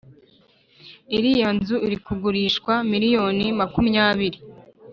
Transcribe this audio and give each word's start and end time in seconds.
Iriya 1.17 1.49
nzu 1.57 1.75
irikugurishwa 1.85 2.73
miliyoni 2.91 3.45
makumyabiri 3.59 4.39